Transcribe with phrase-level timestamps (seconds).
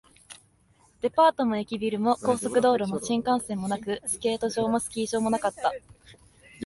[1.01, 5.71] デパートも駅ビルも、高速道路も新幹線もなく、スケート場もスキー場もなかった